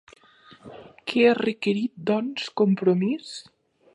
[1.11, 3.37] Què ha requerit, doncs, Compromís?